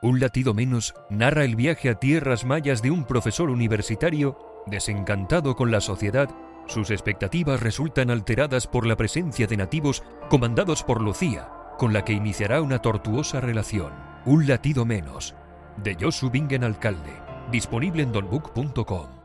Un 0.00 0.20
latido 0.20 0.54
menos 0.54 0.94
narra 1.10 1.44
el 1.44 1.56
viaje 1.56 1.90
a 1.90 1.96
tierras 1.96 2.44
mayas 2.44 2.82
de 2.82 2.92
un 2.92 3.04
profesor 3.04 3.50
universitario 3.50 4.38
desencantado 4.66 5.56
con 5.56 5.72
la 5.72 5.80
sociedad. 5.80 6.30
Sus 6.68 6.90
expectativas 6.90 7.60
resultan 7.60 8.10
alteradas 8.10 8.68
por 8.68 8.86
la 8.86 8.94
presencia 8.94 9.48
de 9.48 9.56
nativos 9.56 10.04
comandados 10.30 10.84
por 10.84 11.02
Lucía, 11.02 11.48
con 11.78 11.92
la 11.92 12.04
que 12.04 12.12
iniciará 12.12 12.62
una 12.62 12.78
tortuosa 12.80 13.40
relación. 13.40 13.92
Un 14.24 14.46
latido 14.46 14.84
menos, 14.84 15.34
de 15.78 15.96
Josu 16.00 16.30
Bingen 16.30 16.62
Alcalde, 16.62 17.14
disponible 17.50 18.04
en 18.04 18.12
donbook.com. 18.12 19.17